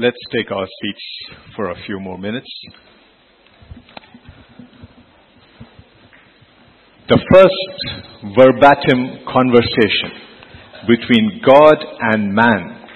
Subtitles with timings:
[0.00, 1.02] Let's take our seats
[1.56, 2.46] for a few more minutes.
[7.08, 8.06] The first
[8.36, 10.12] verbatim conversation
[10.86, 12.86] between God and man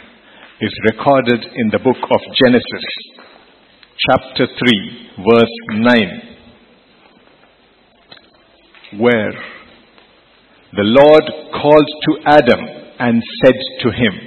[0.61, 2.85] is recorded in the book of Genesis,
[4.09, 6.37] chapter 3, verse 9,
[9.01, 9.33] where
[10.73, 12.61] the Lord called to Adam
[13.01, 14.21] and said to him,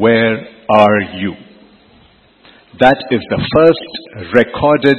[0.00, 1.32] Where are you?
[2.80, 4.98] That is the first recorded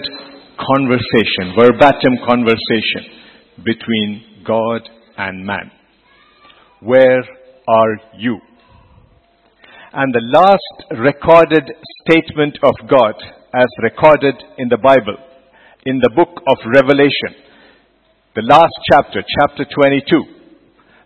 [0.58, 5.72] conversation, verbatim conversation between God and man.
[6.82, 7.22] Where
[7.68, 8.40] are you?
[9.94, 11.70] And the last recorded
[12.06, 13.16] statement of God,
[13.54, 15.18] as recorded in the Bible,
[15.86, 17.44] in the book of Revelation,
[18.36, 20.24] the last chapter, chapter 22,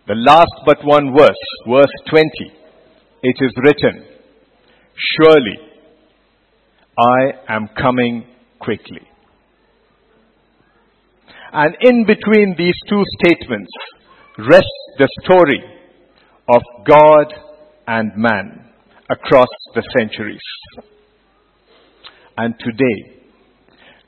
[0.08, 2.28] the last but one verse, verse 20,
[3.24, 4.11] it is written,
[5.02, 5.58] Surely
[6.98, 8.26] I am coming
[8.60, 9.02] quickly.
[11.54, 13.72] And in between these two statements
[14.38, 15.64] rests the story
[16.50, 17.34] of God
[17.88, 18.70] and man
[19.10, 20.40] across the centuries.
[22.38, 23.22] And today,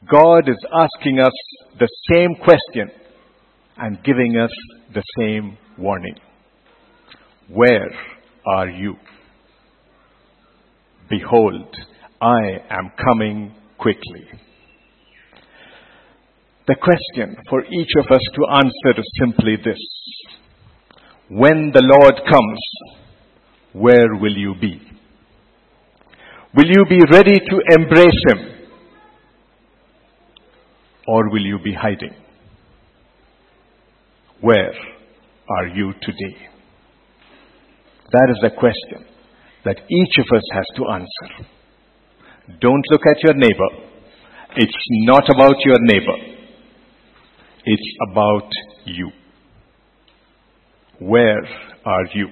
[0.10, 1.34] God is asking us
[1.80, 2.92] the same question
[3.78, 4.52] and giving us
[4.94, 6.16] the same warning.
[7.50, 7.92] Where
[8.48, 8.96] are you?
[11.20, 11.68] Behold,
[12.22, 14.26] I am coming quickly.
[16.68, 19.78] The question for each of us to answer is simply this.
[21.30, 22.60] When the Lord comes,
[23.74, 24.82] where will you be?
[26.56, 28.70] Will you be ready to embrace Him?
[31.08, 32.16] Or will you be hiding?
[34.42, 34.74] Where
[35.50, 36.38] are you today?
[38.12, 39.13] That is the question
[39.66, 41.48] that each of us has to answer.
[42.60, 43.90] Don't look at your neighbor.
[44.58, 46.34] It's not about your neighbor.
[47.66, 48.50] It's about
[48.86, 49.12] you.
[51.00, 51.42] Where
[51.86, 52.28] are you?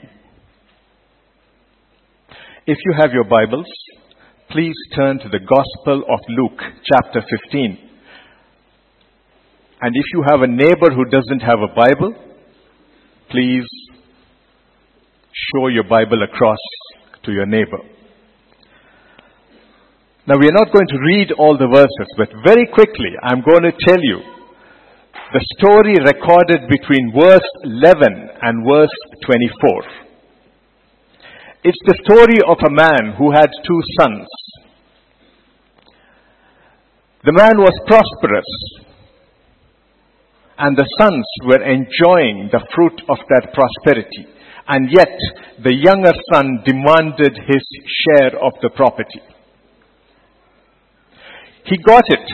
[2.68, 3.66] If you have your Bibles,
[4.50, 7.90] please turn to the Gospel of Luke, chapter 15.
[9.81, 12.14] And if you have a neighbor who doesn't have a Bible,
[13.31, 13.66] please
[15.34, 16.59] show your Bible across
[17.24, 17.80] to your neighbor.
[20.28, 23.64] Now we are not going to read all the verses, but very quickly I'm going
[23.64, 24.20] to tell you
[25.34, 29.84] the story recorded between verse 11 and verse 24.
[31.64, 34.28] It's the story of a man who had two sons.
[37.24, 38.50] The man was prosperous
[40.58, 44.28] and the sons were enjoying the fruit of that prosperity.
[44.68, 45.18] And yet,
[45.64, 49.22] the younger son demanded his share of the property.
[51.66, 52.32] He got it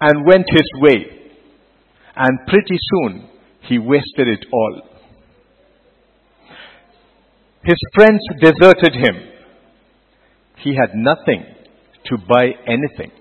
[0.00, 1.06] and went his way.
[2.14, 3.28] And pretty soon,
[3.62, 4.82] he wasted it all.
[7.64, 9.30] His friends deserted him.
[10.58, 11.44] He had nothing
[12.06, 13.12] to buy anything.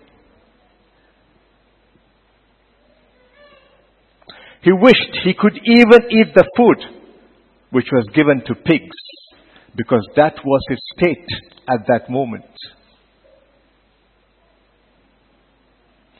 [4.63, 7.00] He wished he could even eat the food
[7.71, 8.97] which was given to pigs
[9.75, 11.27] because that was his state
[11.69, 12.45] at that moment.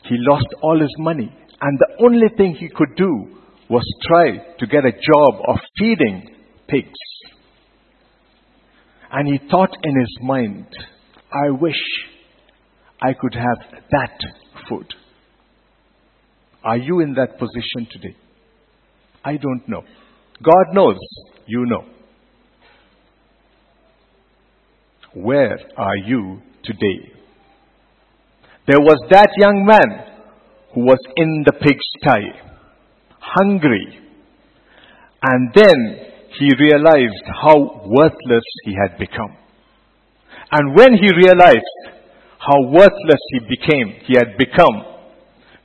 [0.03, 3.37] He lost all his money and the only thing he could do
[3.69, 6.27] was try to get a job of feeding
[6.67, 6.99] pigs.
[9.11, 10.67] And he thought in his mind,
[11.31, 11.75] I wish
[13.01, 14.19] I could have that
[14.67, 14.87] food.
[16.63, 18.15] Are you in that position today?
[19.23, 19.83] I don't know.
[20.43, 20.97] God knows.
[21.51, 21.83] You know.
[25.13, 27.11] Where are you today?
[28.67, 29.89] There was that young man
[30.73, 32.23] who was in the pigsty,
[33.19, 33.99] hungry.
[35.23, 35.75] And then
[36.39, 39.35] he realized how worthless he had become.
[40.53, 41.75] And when he realized
[42.39, 44.85] how worthless he became, he had become,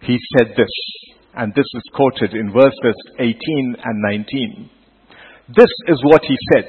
[0.02, 0.74] he said this
[1.36, 4.70] and this is quoted in verses 18 and 19.
[5.48, 6.68] This is what he said.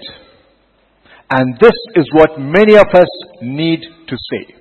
[1.30, 3.10] And this is what many of us
[3.42, 4.56] need to say.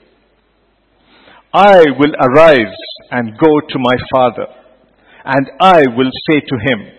[1.52, 2.76] I will arise
[3.10, 4.46] and go to my father,
[5.24, 6.92] and I will say to him,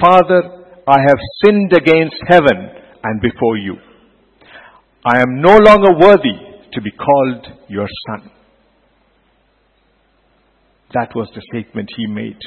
[0.00, 0.42] Father,
[0.86, 2.70] I have sinned against heaven
[3.02, 3.76] and before you.
[5.04, 8.30] I am no longer worthy to be called your son.
[10.92, 12.38] That was the statement he made.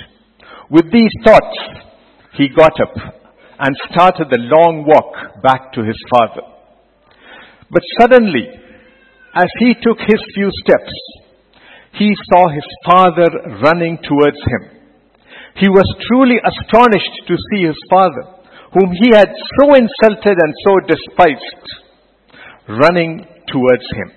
[0.69, 1.57] With these thoughts,
[2.33, 3.22] he got up
[3.59, 6.41] and started the long walk back to his father.
[7.69, 8.50] But suddenly,
[9.35, 10.94] as he took his few steps,
[11.94, 13.29] he saw his father
[13.61, 14.63] running towards him.
[15.57, 18.25] He was truly astonished to see his father,
[18.73, 19.29] whom he had
[19.59, 21.65] so insulted and so despised,
[22.81, 24.11] running towards him.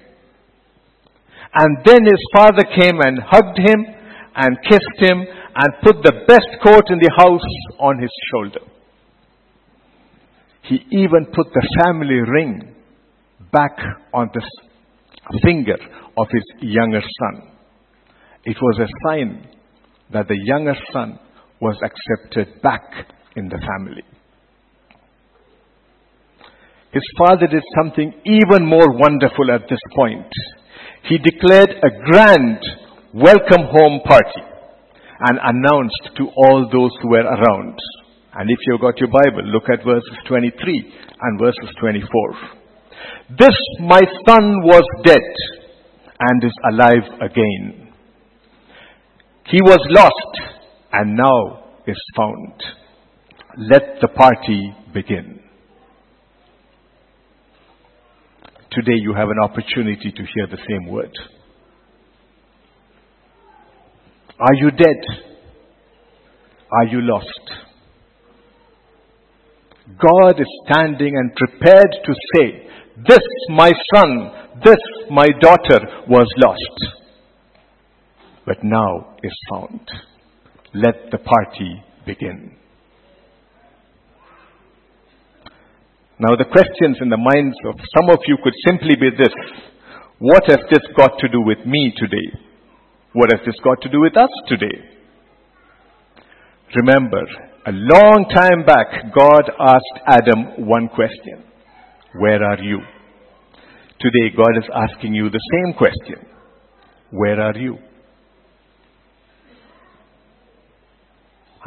[1.55, 3.85] And then his father came and hugged him
[4.37, 5.25] and kissed him
[5.57, 7.49] and put the best coat in the house
[7.81, 8.76] on his shoulder.
[10.69, 12.75] He even put the family ring
[13.53, 13.79] back
[14.13, 15.77] on the finger
[16.19, 17.51] of his younger son.
[18.45, 19.49] It was a sign
[20.13, 21.19] that the younger son
[21.61, 22.83] was accepted back
[23.37, 24.03] in the family.
[26.93, 30.33] His father did something even more wonderful at this point.
[31.05, 32.59] He declared a grand
[33.13, 34.43] welcome home party
[35.21, 37.79] and announced to all those who were around.
[38.39, 42.57] And if you've got your Bible, look at verses 23 and verses 24.
[43.39, 45.23] This my son was dead
[46.21, 47.93] and is alive again.
[49.47, 50.63] He was lost
[50.93, 52.63] and now is found.
[53.59, 55.41] Let the party begin.
[58.71, 61.13] Today you have an opportunity to hear the same word.
[64.39, 65.03] Are you dead?
[66.71, 67.46] Are you lost?
[70.01, 72.69] God is standing and prepared to say,
[73.09, 74.31] This my son,
[74.65, 74.79] this
[75.11, 76.95] my daughter was lost,
[78.45, 79.81] but now is found.
[80.75, 82.57] Let the party begin.
[86.19, 89.35] Now, the questions in the minds of some of you could simply be this
[90.19, 92.41] What has this got to do with me today?
[93.13, 94.77] What has this got to do with us today?
[96.75, 97.23] Remember,
[97.67, 101.43] a long time back, God asked Adam one question
[102.15, 102.79] Where are you?
[103.99, 106.29] Today, God is asking you the same question
[107.11, 107.79] Where are you?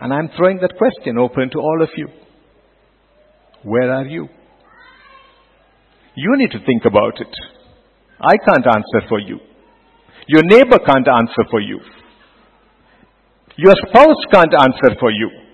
[0.02, 2.08] And I'm throwing that question open to all of you.
[3.64, 4.30] Where are you?
[6.16, 7.36] You need to think about it.
[8.22, 9.40] I can't answer for you.
[10.28, 11.82] Your neighbor can't answer for you.
[13.58, 15.49] Your spouse can't answer for you.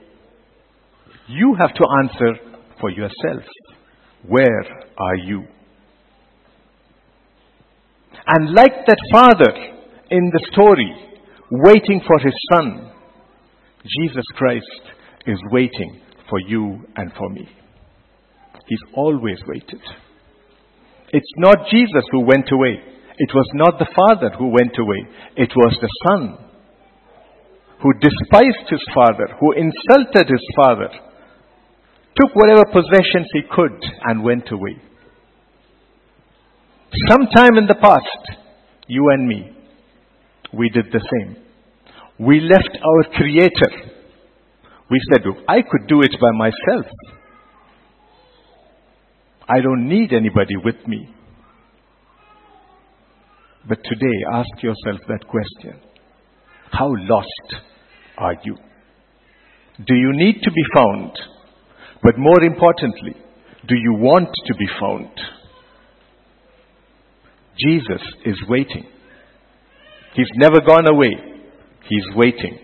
[1.27, 3.43] You have to answer for yourself.
[4.27, 4.63] Where
[4.97, 5.43] are you?
[8.27, 9.53] And like that father
[10.09, 10.91] in the story,
[11.51, 12.91] waiting for his son,
[13.83, 14.65] Jesus Christ
[15.27, 17.47] is waiting for you and for me.
[18.67, 19.81] He's always waited.
[21.09, 22.81] It's not Jesus who went away.
[23.17, 25.07] It was not the father who went away.
[25.37, 26.37] It was the son
[27.81, 30.89] who despised his father, who insulted his father,
[32.15, 34.81] took whatever possessions he could and went away.
[37.09, 38.39] Sometime in the past,
[38.87, 39.51] you and me,
[40.53, 41.43] we did the same.
[42.17, 43.91] We left our Creator.
[44.89, 46.85] We said, I could do it by myself.
[49.47, 51.09] I don't need anybody with me.
[53.67, 55.81] But today, ask yourself that question
[56.71, 57.63] How lost
[58.17, 58.55] are you?
[59.85, 61.11] Do you need to be found?
[62.03, 63.15] But more importantly,
[63.67, 65.09] do you want to be found?
[67.57, 68.85] Jesus is waiting.
[70.15, 71.11] He's never gone away.
[71.89, 72.59] He's waiting.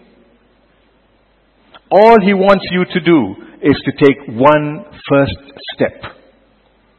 [1.90, 5.38] All he wants you to do is to take one first
[5.74, 6.02] step.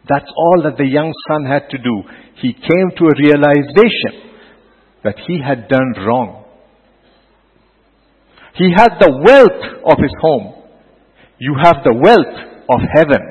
[0.09, 2.03] That's all that the young son had to do.
[2.41, 4.33] He came to a realization
[5.05, 6.45] that he had done wrong.
[8.55, 10.62] He had the wealth of his home.
[11.43, 12.39] You have the wealth
[12.71, 13.23] of heaven.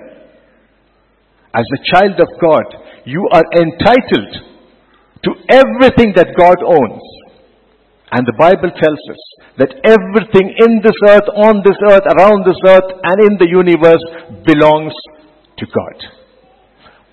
[1.56, 2.68] As a child of God,
[3.06, 4.36] you are entitled
[5.24, 7.03] to everything that God owns.
[8.12, 9.24] And the Bible tells us
[9.60, 14.03] that everything in this earth, on this earth, around this earth, and in the universe
[14.44, 14.91] belongs
[15.58, 15.98] to God.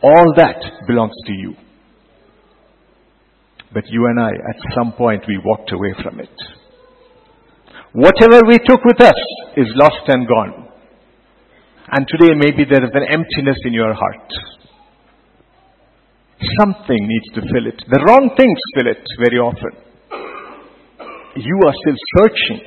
[0.02, 1.55] All that belongs to you.
[3.73, 6.37] But you and I, at some point, we walked away from it.
[7.93, 9.21] Whatever we took with us
[9.57, 10.67] is lost and gone.
[11.90, 14.30] And today, maybe there is an emptiness in your heart.
[16.61, 17.83] Something needs to fill it.
[17.88, 19.73] The wrong things fill it very often.
[21.37, 22.61] You are still searching.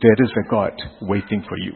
[0.00, 1.74] There is a God waiting for you.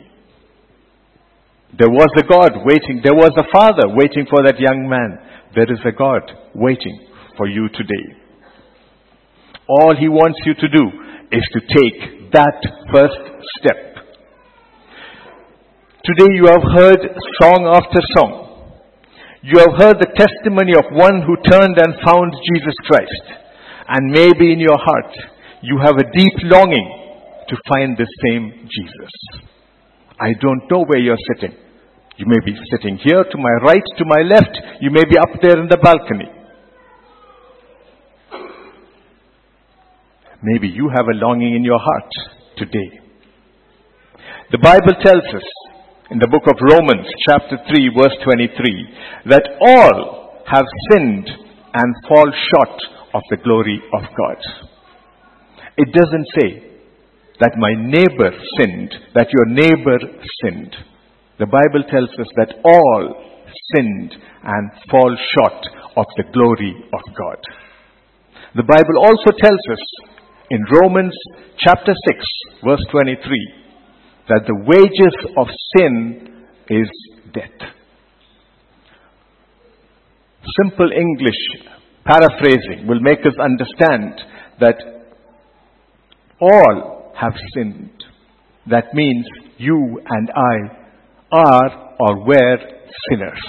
[1.79, 3.03] There was a God waiting.
[3.03, 5.19] There was a father waiting for that young man.
[5.55, 6.23] There is a God
[6.55, 8.17] waiting for you today.
[9.69, 10.85] All he wants you to do
[11.33, 12.59] is to take that
[12.93, 13.19] first
[13.59, 13.94] step.
[16.05, 17.01] Today you have heard
[17.41, 18.77] song after song.
[19.41, 23.25] You have heard the testimony of one who turned and found Jesus Christ.
[23.89, 25.17] And maybe in your heart,
[25.63, 26.85] you have a deep longing
[27.49, 29.13] to find the same Jesus.
[30.21, 31.57] I don't know where you're sitting.
[32.19, 34.61] You may be sitting here to my right, to my left.
[34.83, 36.29] You may be up there in the balcony.
[40.43, 42.13] Maybe you have a longing in your heart
[42.59, 43.01] today.
[44.53, 45.64] The Bible tells us
[46.11, 51.25] in the book of Romans, chapter 3, verse 23, that all have sinned
[51.73, 52.77] and fall short
[53.17, 54.41] of the glory of God.
[55.81, 56.77] It doesn't say
[57.41, 59.97] that my neighbor sinned, that your neighbor
[60.45, 60.77] sinned.
[61.39, 63.05] The Bible tells us that all
[63.73, 64.13] sinned
[64.45, 65.61] and fall short
[65.97, 67.41] of the glory of God.
[68.57, 69.85] The Bible also tells us
[70.51, 71.17] in Romans
[71.65, 72.25] chapter 6,
[72.63, 73.64] verse 23,
[74.29, 76.89] that the wages of sin is
[77.33, 77.69] death.
[80.63, 81.73] Simple English
[82.05, 84.21] paraphrasing will make us understand
[84.61, 84.77] that
[86.41, 88.05] all have sinned.
[88.71, 89.27] That means
[89.59, 90.85] you and I
[91.33, 92.59] are or were
[93.11, 93.41] sinners.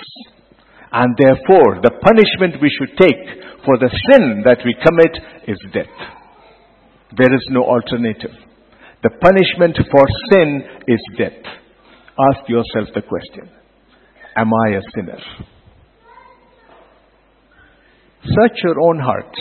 [0.91, 5.17] And therefore, the punishment we should take for the sin that we commit
[5.47, 5.85] is death.
[7.17, 8.31] There is no alternative.
[9.05, 11.45] The punishment for sin is death.
[12.33, 13.47] Ask yourself the question
[14.35, 15.19] Am I a sinner?
[18.23, 19.31] Search your own heart.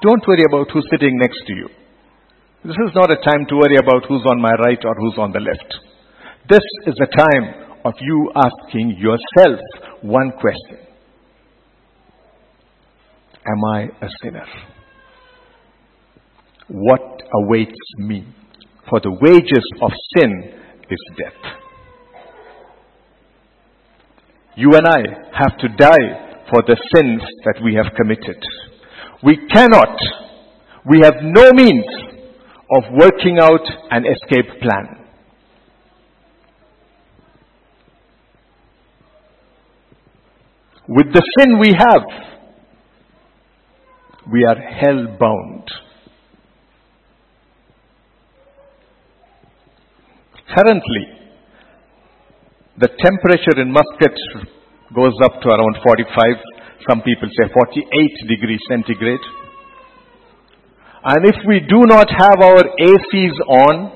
[0.00, 1.68] Don't worry about who's sitting next to you.
[2.64, 5.32] This is not a time to worry about who's on my right or who's on
[5.32, 5.76] the left.
[6.48, 9.60] This is a time of you asking yourself
[10.00, 10.78] one question
[13.46, 14.46] Am I a sinner?
[16.68, 18.24] What awaits me?
[18.88, 20.52] For the wages of sin
[20.88, 21.56] is death.
[24.56, 25.00] You and I
[25.38, 28.42] have to die for the sins that we have committed.
[29.22, 29.98] We cannot,
[30.88, 31.84] we have no means
[32.70, 35.06] of working out an escape plan.
[40.88, 42.02] With the sin we have,
[44.32, 45.85] we are hell bound.
[50.54, 51.04] Currently,
[52.78, 54.16] the temperature in Muscat
[54.94, 56.06] goes up to around 45,
[56.88, 59.24] some people say 48 degrees centigrade.
[61.04, 63.92] And if we do not have our ACs on,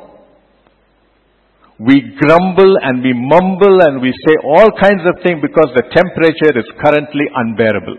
[1.79, 6.59] we grumble and we mumble and we say all kinds of things because the temperature
[6.59, 7.97] is currently unbearable.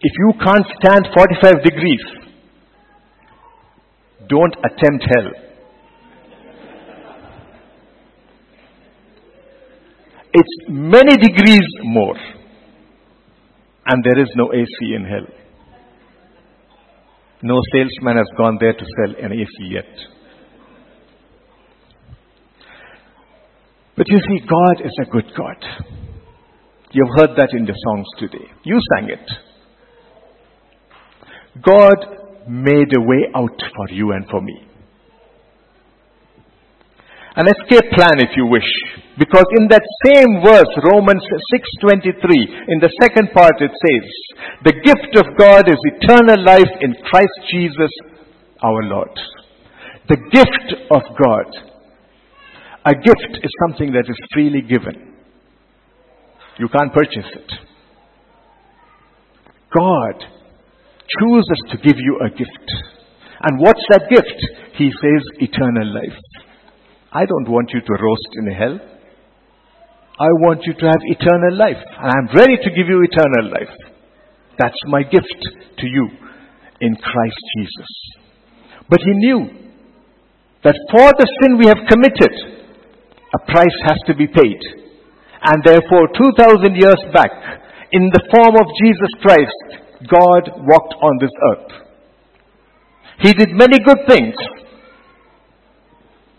[0.00, 2.31] If you can't stand 45 degrees,
[4.32, 5.30] don't attempt hell.
[10.32, 12.16] It's many degrees more.
[13.84, 15.26] And there is no AC in hell.
[17.42, 19.92] No salesman has gone there to sell an AC yet.
[23.96, 25.62] But you see, God is a good God.
[26.92, 28.46] You've heard that in the songs today.
[28.64, 29.30] You sang it.
[31.62, 34.68] God made a way out for you and for me.
[37.34, 38.68] An escape plan if you wish.
[39.18, 41.24] Because in that same verse, Romans
[41.80, 44.06] 6.23, in the second part it says,
[44.64, 47.90] the gift of God is eternal life in Christ Jesus
[48.62, 49.16] our Lord.
[50.08, 51.48] The gift of God.
[52.84, 55.14] A gift is something that is freely given.
[56.58, 57.52] You can't purchase it.
[59.74, 60.41] God
[61.20, 62.68] chooses to give you a gift.
[63.42, 64.38] And what's that gift?
[64.78, 66.18] He says eternal life.
[67.12, 68.78] I don't want you to roast in hell.
[70.20, 71.82] I want you to have eternal life.
[71.98, 73.74] And I'm ready to give you eternal life.
[74.58, 75.40] That's my gift
[75.78, 76.08] to you
[76.80, 77.90] in Christ Jesus.
[78.88, 79.48] But he knew
[80.64, 82.62] that for the sin we have committed,
[83.34, 84.60] a price has to be paid.
[85.42, 87.32] And therefore, 2,000 years back,
[87.90, 91.72] in the form of Jesus Christ, God walked on this earth.
[93.20, 94.34] He did many good things.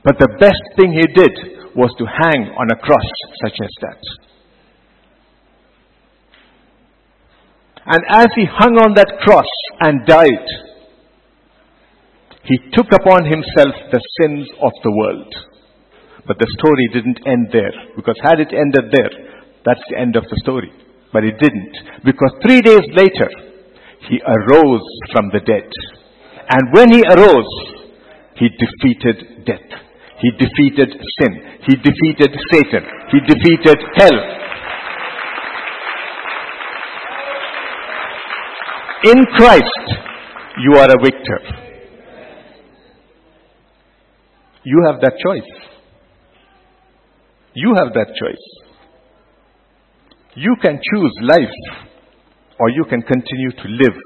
[0.03, 1.31] But the best thing he did
[1.75, 3.09] was to hang on a cross
[3.43, 4.01] such as that.
[7.85, 9.47] And as he hung on that cross
[9.81, 10.47] and died,
[12.43, 15.33] he took upon himself the sins of the world.
[16.27, 19.11] But the story didn't end there, because had it ended there,
[19.65, 20.71] that's the end of the story.
[21.11, 23.29] But it didn't, because three days later,
[24.09, 25.69] he arose from the dead.
[26.49, 27.73] And when he arose,
[28.35, 29.79] he defeated death.
[30.19, 31.33] He defeated sin.
[31.67, 32.83] He defeated Satan.
[33.11, 34.19] He defeated hell.
[39.05, 39.85] In Christ,
[40.59, 41.39] you are a victor.
[44.63, 45.51] You have that choice.
[47.53, 48.63] You have that choice.
[50.35, 51.89] You can choose life
[52.59, 53.97] or you can continue to live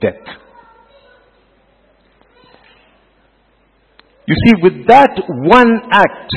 [0.00, 0.42] death.
[4.26, 6.30] You see, with that one act,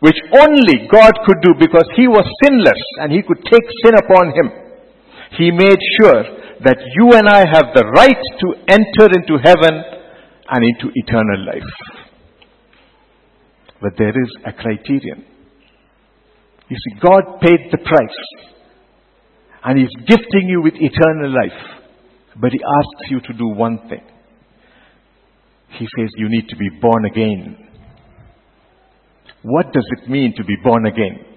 [0.00, 4.32] which only God could do because He was sinless and He could take sin upon
[4.32, 4.50] Him,
[5.36, 6.24] He made sure
[6.64, 9.84] that you and I have the right to enter into heaven
[10.48, 11.72] and into eternal life.
[13.80, 15.24] But there is a criterion.
[16.68, 18.53] You see, God paid the price
[19.64, 21.60] and He's gifting you with eternal life.
[22.40, 24.04] But He asks you to do one thing.
[25.78, 27.58] He says you need to be born again.
[29.42, 31.34] What does it mean to be born again?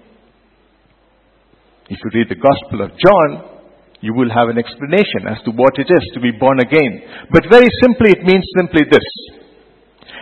[1.90, 3.58] If you read the Gospel of John,
[4.00, 7.02] you will have an explanation as to what it is to be born again.
[7.32, 9.08] But very simply, it means simply this.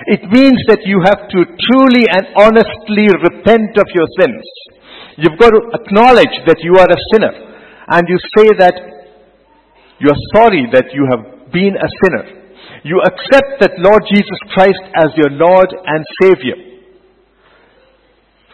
[0.07, 4.45] It means that you have to truly and honestly repent of your sins.
[5.19, 7.46] You've got to acknowledge that you are a sinner.
[7.89, 8.75] And you say that
[9.99, 12.25] you're sorry that you have been a sinner.
[12.85, 16.67] You accept that Lord Jesus Christ as your Lord and Savior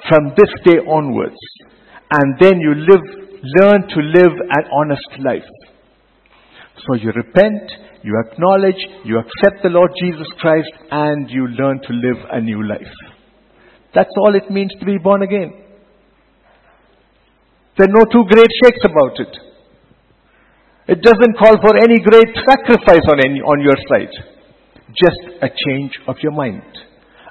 [0.09, 1.39] from this day onwards.
[2.11, 3.05] And then you live,
[3.61, 5.49] learn to live an honest life.
[6.87, 7.71] So you repent,
[8.03, 12.67] you acknowledge, you accept the Lord Jesus Christ, and you learn to live a new
[12.67, 12.93] life.
[13.95, 15.62] That's all it means to be born again.
[17.77, 19.33] There are no two great shakes about it.
[20.89, 24.13] It doesn't call for any great sacrifice on, any, on your side.
[24.93, 26.63] Just a change of your mind,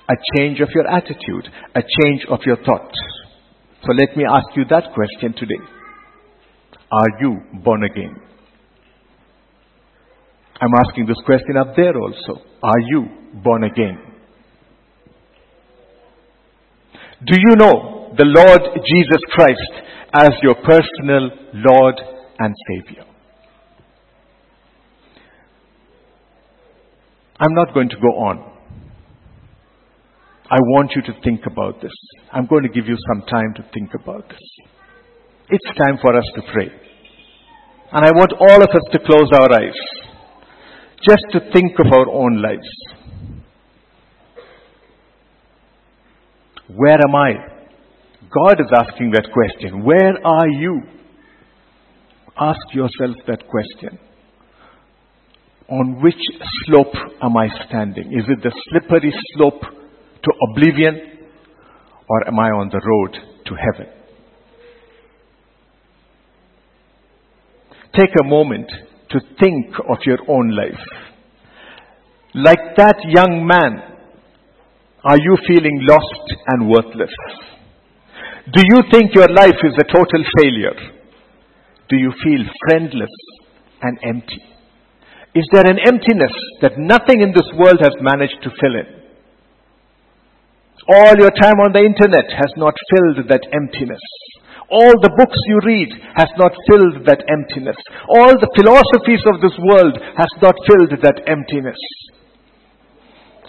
[0.09, 2.97] a change of your attitude, a change of your thoughts.
[3.83, 5.61] So let me ask you that question today.
[6.91, 8.15] Are you born again?
[10.61, 12.41] I'm asking this question up there also.
[12.63, 13.05] Are you
[13.43, 13.97] born again?
[17.25, 21.95] Do you know the Lord Jesus Christ as your personal Lord
[22.39, 23.05] and Savior?
[27.39, 28.51] I'm not going to go on.
[30.51, 31.93] I want you to think about this.
[32.31, 34.41] I'm going to give you some time to think about this.
[35.49, 36.69] It's time for us to pray.
[37.93, 39.75] And I want all of us to close our eyes
[41.07, 42.69] just to think of our own lives.
[46.67, 47.60] Where am I?
[48.33, 49.83] God is asking that question.
[49.83, 50.81] Where are you?
[52.39, 53.99] Ask yourself that question
[55.69, 56.19] on which
[56.65, 58.07] slope am I standing?
[58.13, 61.27] Is it the slippery slope to oblivion
[62.07, 63.93] or am I on the road to heaven?
[67.93, 68.71] Take a moment
[69.09, 70.79] to think of your own life.
[72.33, 73.81] Like that young man,
[75.03, 77.11] are you feeling lost and worthless?
[78.49, 80.73] Do you think your life is a total failure?
[81.89, 83.13] Do you feel friendless
[83.83, 84.41] and empty?
[85.35, 88.89] Is there an emptiness that nothing in this world has managed to fill in?
[90.89, 94.01] All your time on the internet has not filled that emptiness.
[94.73, 97.77] All the books you read has not filled that emptiness.
[98.09, 101.77] All the philosophies of this world has not filled that emptiness.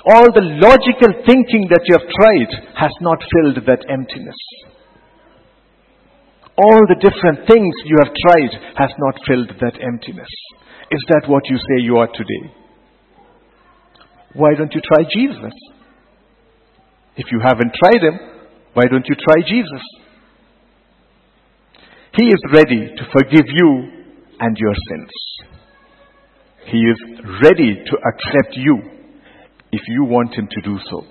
[0.05, 4.37] All the logical thinking that you have tried has not filled that emptiness.
[6.59, 10.29] All the different things you have tried has not filled that emptiness.
[10.91, 12.53] Is that what you say you are today?
[14.35, 15.53] Why don't you try Jesus?
[17.17, 18.21] If you haven't tried Him,
[18.75, 19.83] why don't you try Jesus?
[22.15, 24.05] He is ready to forgive you
[24.41, 25.11] and your sins.
[26.67, 26.99] He is
[27.43, 28.79] ready to accept you
[29.73, 31.05] if you want Him to do so.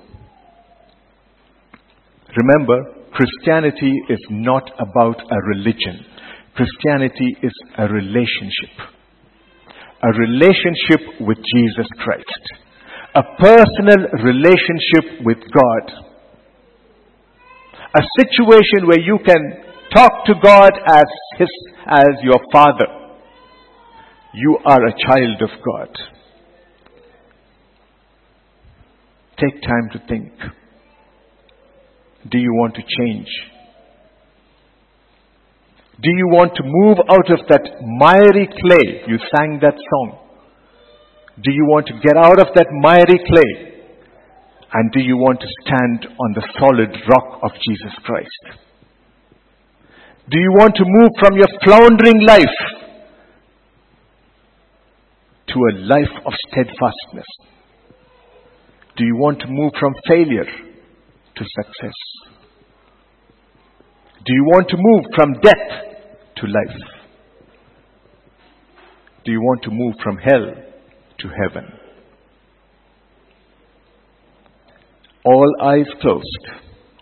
[2.37, 6.05] Remember, Christianity is not about a religion.
[6.55, 8.91] Christianity is a relationship
[10.03, 12.43] a relationship with Jesus Christ,
[13.13, 15.91] a personal relationship with God,
[17.93, 21.05] a situation where you can talk to God as
[21.37, 21.49] his,
[21.85, 22.87] as your father.
[24.33, 25.89] You are a child of God.
[29.37, 30.31] Take time to think.
[32.29, 33.27] Do you want to change?
[36.01, 39.03] Do you want to move out of that miry clay?
[39.07, 40.17] You sang that song.
[41.43, 43.71] Do you want to get out of that miry clay
[44.73, 48.57] And do you want to stand on the solid rock of Jesus Christ?
[50.29, 52.57] Do you want to move from your floundering life
[55.49, 57.27] to a life of steadfastness?
[58.97, 60.70] Do you want to move from failure
[61.35, 61.93] to success?
[64.25, 65.69] Do you want to move from death
[66.37, 66.81] to life?
[69.25, 70.53] Do you want to move from hell
[71.19, 71.71] to heaven?
[75.23, 76.45] All eyes closed,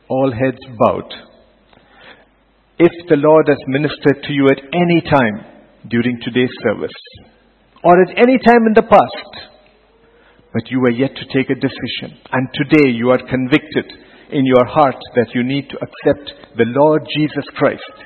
[0.10, 1.14] all heads bowed.
[2.78, 5.46] If the Lord has ministered to you at any time
[5.90, 6.96] during today's service,
[7.84, 9.50] or at any time in the past,
[10.54, 13.86] but you are yet to take a decision, and today you are convicted
[14.32, 18.06] in your heart that you need to accept the Lord Jesus Christ.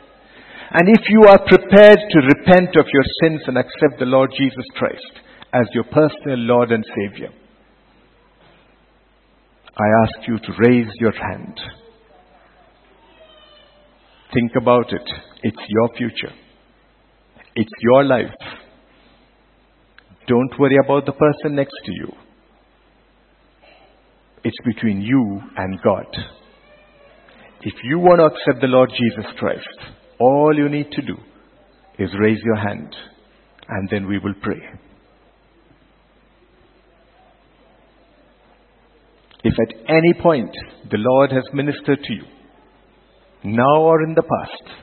[0.72, 4.66] And if you are prepared to repent of your sins and accept the Lord Jesus
[4.76, 5.22] Christ
[5.54, 7.30] as your personal Lord and Savior,
[9.76, 11.60] I ask you to raise your hand.
[14.34, 15.10] Think about it.
[15.44, 16.34] It's your future.
[17.56, 18.34] It's your life.
[20.28, 22.23] Don't worry about the person next to you.
[24.44, 26.06] It's between you and God.
[27.62, 31.16] If you want to accept the Lord Jesus Christ, all you need to do
[31.98, 32.94] is raise your hand
[33.70, 34.62] and then we will pray.
[39.46, 40.52] If at any point
[40.90, 42.24] the Lord has ministered to you,
[43.46, 44.78] now or in the past,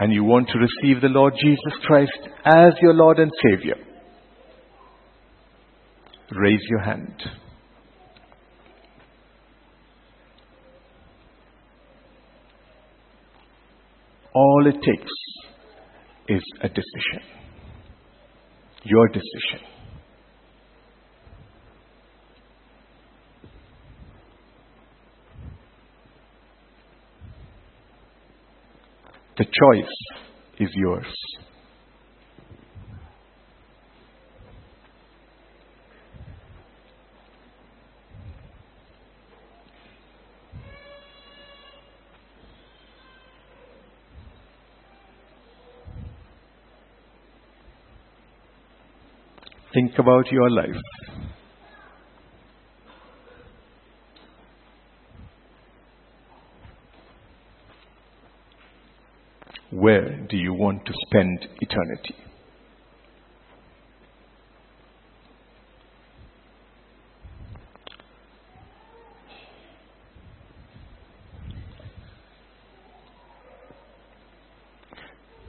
[0.00, 3.74] and you want to receive the Lord Jesus Christ as your Lord and Savior,
[6.30, 7.14] raise your hand.
[14.38, 15.12] All it takes
[16.28, 17.22] is a decision.
[18.84, 19.66] Your decision.
[29.38, 29.96] The choice
[30.60, 31.06] is yours.
[49.74, 50.80] Think about your life.
[59.70, 62.14] Where do you want to spend eternity?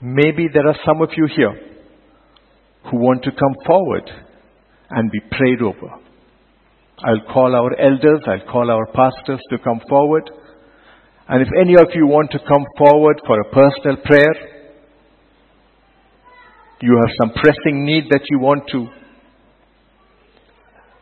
[0.02, 1.58] Maybe there are some of you here
[2.90, 4.10] who want to come forward
[4.90, 5.94] and be prayed over.
[7.02, 10.30] I'll call our elders, I'll call our pastors to come forward.
[11.28, 14.34] And if any of you want to come forward for a personal prayer,
[16.82, 18.86] you have some pressing need that you want to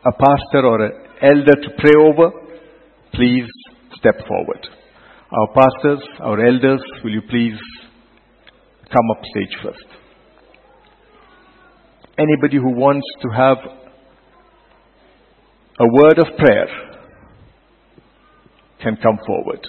[0.05, 2.31] a pastor or an elder to pray over,
[3.13, 3.45] please
[3.97, 4.65] step forward.
[5.31, 7.59] Our pastors, our elders, will you please
[8.91, 9.85] come up stage first?
[12.17, 13.57] Anybody who wants to have
[15.79, 16.67] a word of prayer
[18.81, 19.65] can come forward.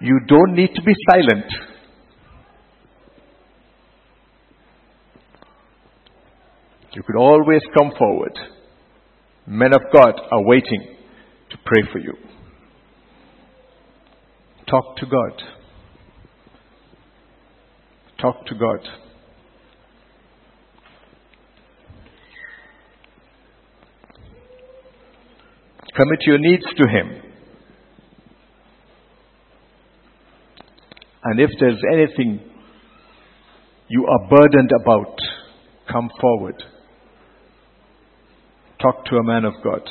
[0.00, 1.44] You don't need to be silent.
[6.92, 8.38] You could always come forward.
[9.46, 10.96] Men of God are waiting
[11.50, 12.14] to pray for you.
[14.68, 15.59] Talk to God.
[18.20, 18.86] Talk to God.
[25.96, 27.22] Commit your needs to Him.
[31.24, 32.40] And if there's anything
[33.88, 35.18] you are burdened about,
[35.90, 36.62] come forward.
[38.80, 39.82] Talk to a man of God.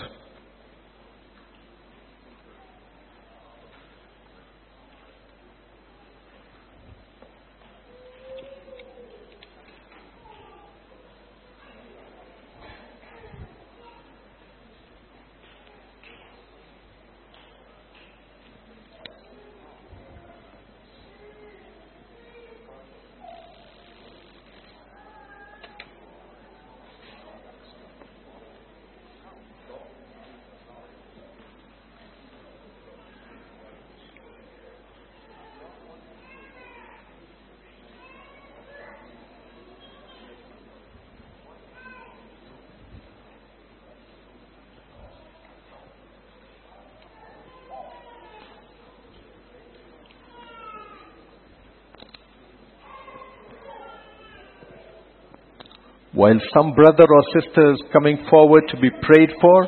[56.20, 59.66] While some brother or sister is coming forward to be prayed for,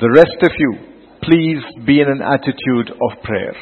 [0.00, 0.72] the rest of you,
[1.20, 3.52] please be in an attitude of prayer.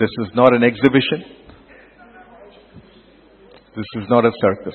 [0.00, 1.22] This is not an exhibition.
[3.76, 4.74] This is not a circus.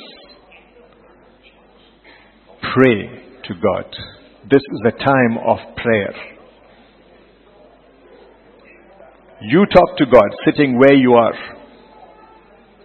[2.74, 3.86] Pray to God.
[4.50, 6.14] This is a time of prayer.
[9.42, 11.34] You talk to God sitting where you are.